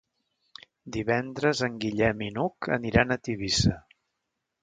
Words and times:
Divendres 0.95 1.61
en 1.67 1.75
Guillem 1.83 2.25
i 2.27 2.31
n'Hug 2.37 2.71
aniran 2.79 3.17
a 3.17 3.21
Tivissa. 3.27 3.77